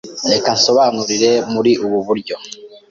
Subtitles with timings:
[0.31, 2.35] Reka nsobanure muri ubu buryo